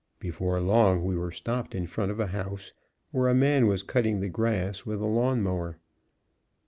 [0.19, 2.73] Before long, we were stopped in front of a house,
[3.11, 5.77] where a man was cutting the grass with a lawn mower.